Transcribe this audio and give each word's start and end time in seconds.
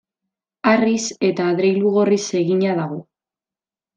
Harriz 0.69 1.03
eta 1.27 1.49
adreilu 1.51 1.93
gorriz 1.97 2.19
egina 2.41 2.73
dago. 2.83 2.99